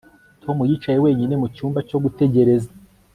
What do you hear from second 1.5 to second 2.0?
cyumba cyo